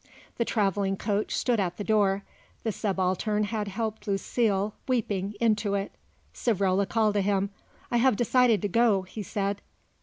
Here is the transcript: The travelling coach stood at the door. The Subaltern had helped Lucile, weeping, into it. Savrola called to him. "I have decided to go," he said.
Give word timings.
The 0.39 0.45
travelling 0.45 0.97
coach 0.97 1.35
stood 1.35 1.59
at 1.59 1.77
the 1.77 1.83
door. 1.83 2.23
The 2.63 2.71
Subaltern 2.71 3.43
had 3.43 3.67
helped 3.67 4.07
Lucile, 4.07 4.73
weeping, 4.87 5.35
into 5.39 5.75
it. 5.75 5.91
Savrola 6.33 6.89
called 6.89 7.13
to 7.13 7.21
him. 7.21 7.51
"I 7.91 7.97
have 7.97 8.15
decided 8.15 8.63
to 8.63 8.67
go," 8.67 9.03
he 9.03 9.21
said. 9.21 9.61